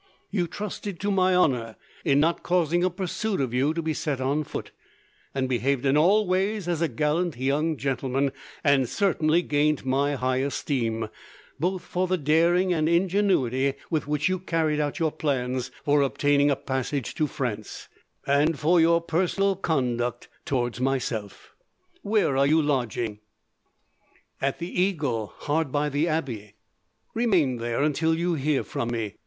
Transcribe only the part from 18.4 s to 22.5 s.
for your personal conduct towards myself. "Where are